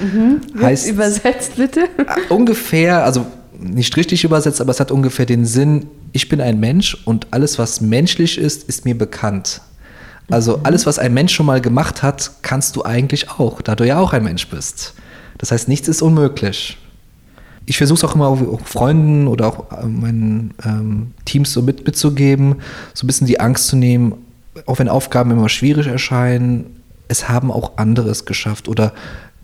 [0.00, 0.40] Mhm.
[0.60, 1.80] Heißt übersetzt bitte?
[1.80, 3.26] Äh, ungefähr, also
[3.58, 7.58] nicht richtig übersetzt, aber es hat ungefähr den Sinn, ich bin ein Mensch und alles,
[7.58, 9.60] was menschlich ist, ist mir bekannt.
[10.30, 10.64] Also mhm.
[10.64, 13.98] alles, was ein Mensch schon mal gemacht hat, kannst du eigentlich auch, da du ja
[13.98, 14.94] auch ein Mensch bist.
[15.38, 16.78] Das heißt, nichts ist unmöglich.
[17.66, 21.84] Ich versuche es auch immer auch Freunden oder auch äh, meinen ähm, Teams so mit,
[21.84, 22.56] mitzugeben,
[22.94, 24.14] so ein bisschen die Angst zu nehmen,
[24.66, 26.66] auch wenn Aufgaben immer schwierig erscheinen,
[27.08, 28.92] es haben auch andere es geschafft oder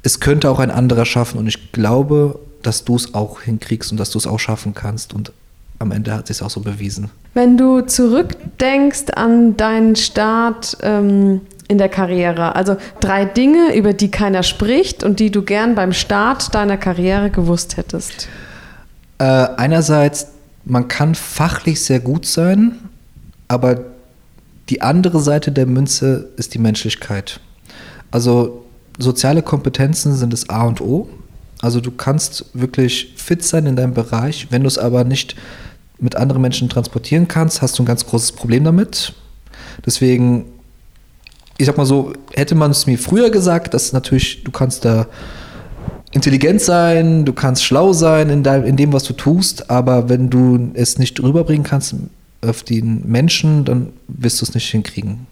[0.02, 3.98] es könnte auch ein anderer schaffen und ich glaube, dass du es auch hinkriegst und
[3.98, 5.12] dass du es auch schaffen kannst.
[5.14, 5.32] Und
[5.78, 7.10] am Ende hat sich auch so bewiesen.
[7.34, 11.40] Wenn du zurückdenkst an deinen Start ähm,
[11.72, 15.92] in der Karriere, also drei Dinge, über die keiner spricht und die du gern beim
[15.92, 18.28] Start deiner Karriere gewusst hättest.
[19.18, 20.28] Äh, einerseits,
[20.64, 22.78] man kann fachlich sehr gut sein,
[23.48, 23.80] aber
[24.68, 27.40] die andere Seite der Münze ist die Menschlichkeit.
[28.10, 28.64] Also
[28.98, 31.08] soziale Kompetenzen sind das A und O.
[31.60, 35.36] Also du kannst wirklich fit sein in deinem Bereich, wenn du es aber nicht
[35.98, 39.14] mit anderen Menschen transportieren kannst, hast du ein ganz großes Problem damit.
[39.86, 40.46] Deswegen,
[41.58, 45.06] ich sag mal so, hätte man es mir früher gesagt, dass natürlich, du kannst da
[46.12, 50.30] intelligent sein, du kannst schlau sein in, dein, in dem, was du tust, aber wenn
[50.30, 51.94] du es nicht rüberbringen kannst
[52.44, 55.26] auf den Menschen, dann wirst du es nicht hinkriegen.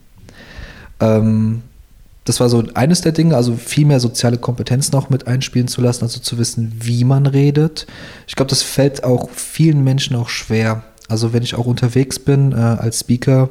[1.01, 1.63] Ähm,
[2.25, 5.81] das war so eines der Dinge, also viel mehr soziale Kompetenzen auch mit einspielen zu
[5.81, 7.87] lassen, also zu wissen, wie man redet.
[8.27, 10.83] Ich glaube, das fällt auch vielen Menschen auch schwer.
[11.09, 13.49] Also wenn ich auch unterwegs bin äh, als Speaker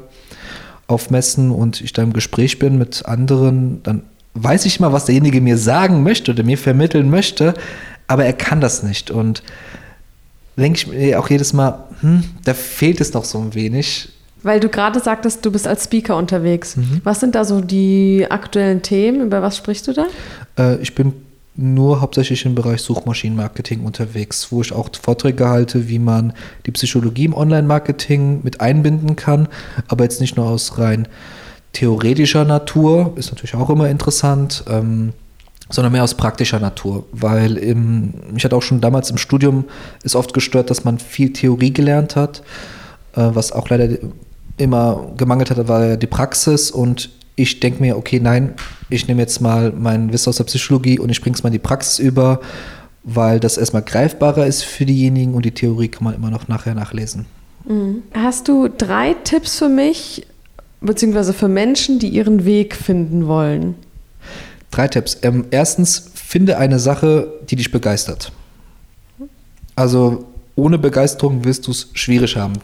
[0.90, 4.02] auf Messen und ich da im Gespräch bin mit anderen, dann
[4.34, 7.54] weiß ich mal, was derjenige mir sagen möchte oder mir vermitteln möchte,
[8.06, 9.10] aber er kann das nicht.
[9.10, 9.42] Und
[10.56, 14.08] denke ich mir auch jedes Mal, hm, da fehlt es noch so ein wenig
[14.42, 16.76] Weil du gerade sagtest, du bist als Speaker unterwegs.
[16.76, 17.00] Mhm.
[17.04, 19.22] Was sind da so die aktuellen Themen?
[19.22, 20.06] Über was sprichst du da?
[20.58, 21.12] Äh, ich bin
[21.56, 26.32] nur hauptsächlich im Bereich Suchmaschinenmarketing unterwegs, wo ich auch Vorträge halte, wie man
[26.66, 29.48] die Psychologie im Online-Marketing mit einbinden kann,
[29.88, 31.08] aber jetzt nicht nur aus rein
[31.72, 35.12] theoretischer Natur, ist natürlich auch immer interessant, ähm,
[35.68, 39.64] sondern mehr aus praktischer Natur, weil im, mich hat auch schon damals im Studium
[40.02, 42.42] ist oft gestört, dass man viel Theorie gelernt hat,
[43.14, 43.98] äh, was auch leider
[44.56, 48.54] immer gemangelt hat, war die Praxis und ich denke mir, okay, nein,
[48.88, 51.54] ich nehme jetzt mal mein Wissen aus der Psychologie und ich bringe es mal in
[51.54, 52.40] die Praxis über,
[53.02, 56.74] weil das erstmal greifbarer ist für diejenigen und die Theorie kann man immer noch nachher
[56.74, 57.26] nachlesen.
[57.64, 58.02] Mhm.
[58.12, 60.26] Hast du drei Tipps für mich,
[60.80, 63.74] beziehungsweise für Menschen, die ihren Weg finden wollen?
[64.70, 65.18] Drei Tipps.
[65.22, 68.30] Ähm, erstens, finde eine Sache, die dich begeistert.
[69.74, 72.54] Also ohne Begeisterung wirst du es schwierig haben.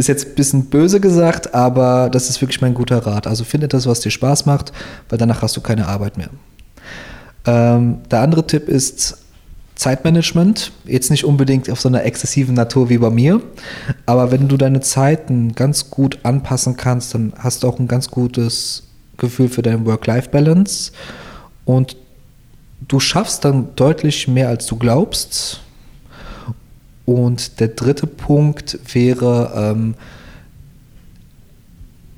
[0.00, 3.26] Ist jetzt ein bisschen böse gesagt, aber das ist wirklich mein guter Rat.
[3.26, 4.72] Also finde etwas, was dir Spaß macht,
[5.10, 6.30] weil danach hast du keine Arbeit mehr.
[7.44, 9.18] Ähm, der andere Tipp ist
[9.74, 10.72] Zeitmanagement.
[10.86, 13.42] Jetzt nicht unbedingt auf so einer exzessiven Natur wie bei mir,
[14.06, 18.10] aber wenn du deine Zeiten ganz gut anpassen kannst, dann hast du auch ein ganz
[18.10, 18.84] gutes
[19.18, 20.92] Gefühl für deine Work-Life-Balance
[21.66, 21.98] und
[22.88, 25.60] du schaffst dann deutlich mehr, als du glaubst
[27.10, 29.94] und der dritte Punkt wäre ähm,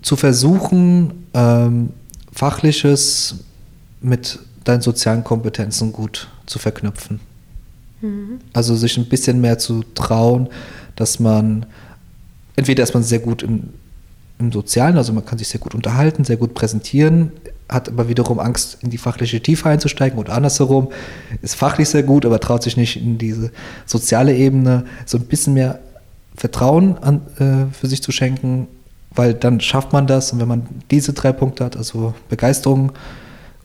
[0.02, 1.90] zu versuchen, ähm,
[2.32, 3.36] fachliches
[4.00, 7.20] mit deinen sozialen Kompetenzen gut zu verknüpfen.
[8.02, 8.40] Mhm.
[8.52, 10.48] Also sich ein bisschen mehr zu trauen,
[10.96, 11.66] dass man
[12.56, 13.70] entweder ist man sehr gut im,
[14.38, 17.32] im Sozialen, also man kann sich sehr gut unterhalten, sehr gut präsentieren,
[17.68, 20.88] hat aber wiederum Angst, in die fachliche Tiefe einzusteigen und andersherum
[21.40, 23.50] ist fachlich sehr gut, aber traut sich nicht in diese
[23.86, 25.80] soziale Ebene so ein bisschen mehr
[26.36, 28.68] Vertrauen an, äh, für sich zu schenken,
[29.14, 32.92] weil dann schafft man das und wenn man diese drei Punkte hat, also Begeisterung,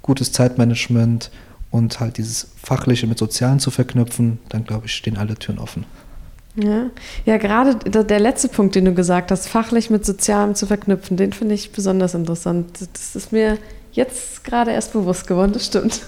[0.01, 1.31] gutes Zeitmanagement
[1.71, 5.85] und halt dieses Fachliche mit Sozialen zu verknüpfen, dann glaube ich, stehen alle Türen offen.
[6.55, 6.89] Ja,
[7.25, 11.31] ja gerade der letzte Punkt, den du gesagt hast, fachlich mit Sozialem zu verknüpfen, den
[11.31, 12.79] finde ich besonders interessant.
[12.93, 13.57] Das ist mir
[13.97, 16.01] jetzt gerade erst bewusst geworden, das stimmt.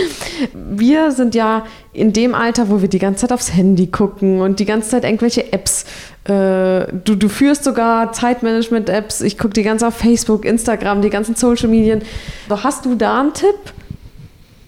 [0.54, 4.60] wir sind ja in dem Alter, wo wir die ganze Zeit aufs Handy gucken und
[4.60, 5.84] die ganze Zeit irgendwelche Apps.
[6.24, 9.22] Äh, du, du führst sogar Zeitmanagement-Apps.
[9.22, 12.02] Ich gucke die ganze auf Facebook, Instagram, die ganzen Social Medien.
[12.48, 13.56] Hast du da einen Tipp?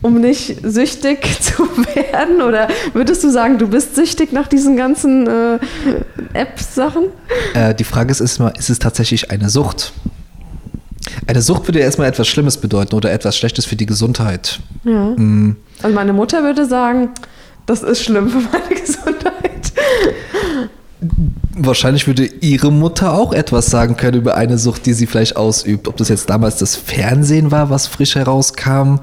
[0.02, 1.62] um nicht süchtig zu
[1.94, 2.42] werden?
[2.42, 5.58] Oder würdest du sagen, du bist süchtig nach diesen ganzen äh,
[6.34, 7.04] App-Sachen?
[7.54, 9.92] Äh, die Frage ist, ist, ist es tatsächlich eine Sucht?
[11.26, 14.60] Eine Sucht würde ja erstmal etwas Schlimmes bedeuten oder etwas Schlechtes für die Gesundheit.
[14.84, 15.14] Ja.
[15.16, 15.56] Mhm.
[15.82, 17.10] Und meine Mutter würde sagen,
[17.66, 19.72] das ist schlimm für meine Gesundheit.
[21.56, 25.88] Wahrscheinlich würde ihre Mutter auch etwas sagen können über eine Sucht, die sie vielleicht ausübt.
[25.88, 28.96] Ob das jetzt damals das Fernsehen war, was frisch herauskam.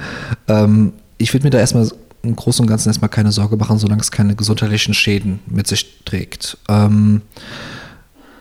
[0.47, 1.89] Ähm, ich würde mir da erstmal
[2.23, 6.03] im Großen und Ganzen erstmal keine Sorge machen, solange es keine gesundheitlichen Schäden mit sich
[6.05, 6.57] trägt.
[6.67, 7.21] Ähm,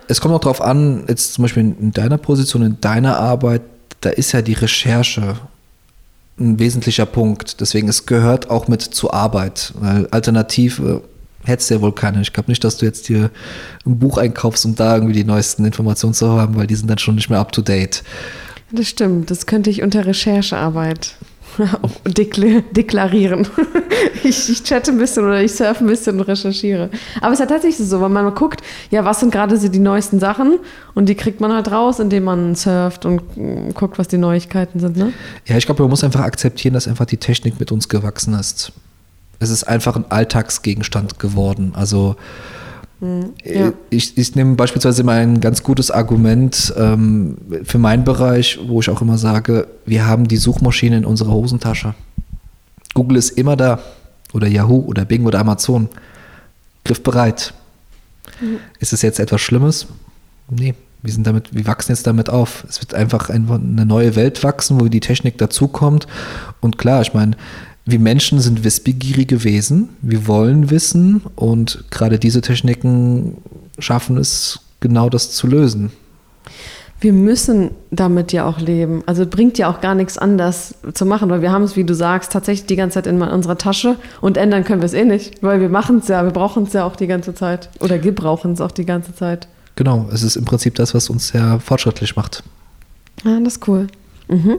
[0.09, 3.63] es kommt auch darauf an, jetzt zum Beispiel in deiner Position, in deiner Arbeit,
[4.01, 5.37] da ist ja die Recherche
[6.41, 7.61] ein wesentlicher Punkt.
[7.61, 9.73] Deswegen, es gehört auch mit zur Arbeit.
[9.79, 11.01] Weil alternativ äh,
[11.45, 12.23] hättest du ja wohl keine.
[12.23, 13.31] Ich glaube nicht, dass du jetzt hier
[13.85, 16.99] ein Buch einkaufst, um da irgendwie die neuesten Informationen zu haben, weil die sind dann
[16.99, 18.03] schon nicht mehr up to date.
[18.71, 19.31] Das stimmt.
[19.31, 21.17] Das könnte ich unter Recherchearbeit
[22.07, 23.47] deklarieren.
[24.25, 26.91] ich, ich chatte ein bisschen oder ich surfe ein bisschen und recherchiere.
[27.21, 29.69] Aber es ist ja tatsächlich so, wenn man mal guckt, ja, was sind gerade so
[29.69, 30.59] die neuesten Sachen
[30.95, 33.23] und die kriegt man halt raus, indem man surft und
[33.75, 34.97] guckt, was die Neuigkeiten sind.
[34.97, 35.13] Ne?
[35.47, 38.73] Ja, ich glaube, man muss einfach akzeptieren, dass einfach die Technik mit uns gewachsen ist.
[39.41, 41.73] Es ist einfach ein Alltagsgegenstand geworden.
[41.75, 42.17] Also.
[43.01, 43.73] Ja.
[43.91, 48.91] Ich, ich nehme beispielsweise immer ein ganz gutes Argument ähm, für meinen Bereich, wo ich
[48.91, 51.95] auch immer sage, wir haben die Suchmaschine in unserer Hosentasche.
[52.95, 53.81] Google ist immer da.
[54.33, 55.89] Oder Yahoo oder Bing oder Amazon.
[56.85, 57.55] Griffbereit.
[58.41, 58.59] Mhm.
[58.81, 59.87] Ist es jetzt etwas Schlimmes?
[60.51, 62.65] Nee, wir sind damit, wir wachsen jetzt damit auf.
[62.69, 66.07] Es wird einfach eine neue Welt wachsen, wo die Technik dazukommt.
[66.61, 67.37] Und klar, ich meine,
[67.91, 69.89] wir Menschen sind wissbegierige Wesen.
[70.03, 73.39] Wir wollen wissen und gerade diese Techniken
[73.79, 75.91] schaffen es, genau das zu lösen.
[77.01, 79.03] Wir müssen damit ja auch leben.
[79.07, 81.95] Also bringt ja auch gar nichts anders zu machen, weil wir haben es, wie du
[81.95, 85.43] sagst, tatsächlich die ganze Zeit in unserer Tasche und ändern können wir es eh nicht,
[85.43, 88.53] weil wir machen es ja, wir brauchen es ja auch die ganze Zeit oder gebrauchen
[88.53, 89.49] es auch die ganze Zeit.
[89.77, 92.43] Genau, es ist im Prinzip das, was uns sehr fortschrittlich macht.
[93.25, 93.87] Ja, das ist cool.
[94.29, 94.57] Mhm.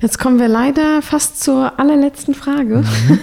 [0.00, 2.78] Jetzt kommen wir leider fast zur allerletzten Frage.
[2.78, 3.20] Mhm.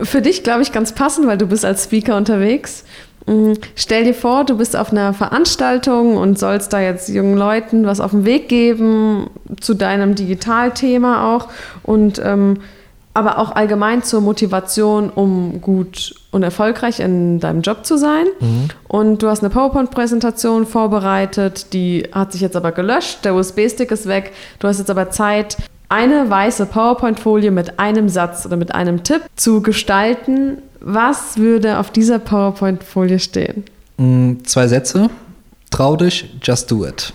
[0.04, 2.84] Für dich, glaube ich, ganz passend, weil du bist als Speaker unterwegs.
[3.26, 7.86] Mm, Stell dir vor, du bist auf einer Veranstaltung und sollst da jetzt jungen Leuten
[7.86, 9.28] was auf den Weg geben
[9.60, 11.48] zu deinem Digitalthema auch
[11.82, 12.58] und ähm,
[13.12, 18.26] aber auch allgemein zur Motivation, um gut und erfolgreich in deinem Job zu sein.
[18.86, 24.06] Und du hast eine PowerPoint-Präsentation vorbereitet, die hat sich jetzt aber gelöscht, der USB-Stick ist
[24.06, 24.32] weg.
[24.60, 25.56] Du hast jetzt aber Zeit,
[25.88, 30.58] eine weiße PowerPoint-Folie mit einem Satz oder mit einem Tipp zu gestalten.
[30.80, 33.64] Was würde auf dieser PowerPoint-Folie stehen?
[33.96, 35.10] Mm, Zwei Sätze.
[35.70, 37.12] Trau dich, just do it.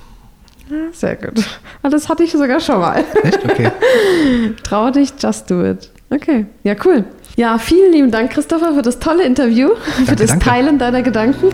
[0.91, 1.43] Sehr gut.
[1.83, 3.03] Ah, Das hatte ich sogar schon mal.
[3.23, 3.43] Echt?
[3.45, 3.71] Okay.
[4.63, 5.89] Trau dich, just do it.
[6.09, 7.03] Okay, ja, cool.
[7.35, 10.45] Ja, vielen lieben Dank, Christopher, für das tolle Interview, für Danke, das danke.
[10.45, 11.49] Teilen deiner Gedanken.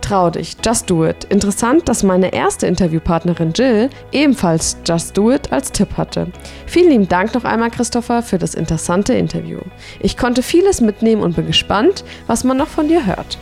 [0.00, 1.24] Trau dich, just do it.
[1.24, 6.28] Interessant, dass meine erste Interviewpartnerin Jill ebenfalls just do it als Tipp hatte.
[6.66, 9.58] Vielen lieben Dank noch einmal, Christopher, für das interessante Interview.
[10.00, 13.36] Ich konnte vieles mitnehmen und bin gespannt, was man noch von dir hört.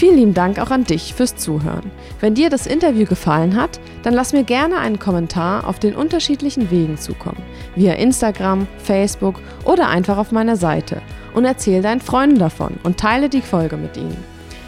[0.00, 1.90] Vielen lieben Dank auch an dich fürs Zuhören.
[2.20, 6.70] Wenn dir das Interview gefallen hat, dann lass mir gerne einen Kommentar auf den unterschiedlichen
[6.70, 7.42] Wegen zukommen.
[7.76, 11.02] Via Instagram, Facebook oder einfach auf meiner Seite.
[11.34, 14.16] Und erzähl deinen Freunden davon und teile die Folge mit ihnen.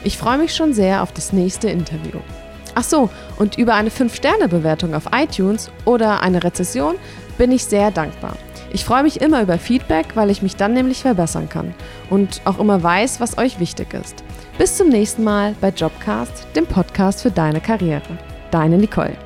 [0.05, 2.21] Ich freue mich schon sehr auf das nächste Interview.
[2.75, 3.09] Ach so,
[3.39, 6.97] und über eine 5-Sterne-Bewertung auf iTunes oder eine Rezession
[7.39, 8.37] bin ich sehr dankbar.
[8.71, 11.73] Ich freue mich immer über Feedback, weil ich mich dann nämlich verbessern kann
[12.11, 14.23] und auch immer weiß, was euch wichtig ist.
[14.59, 18.19] Bis zum nächsten Mal bei Jobcast, dem Podcast für deine Karriere.
[18.51, 19.17] Deine Nicole.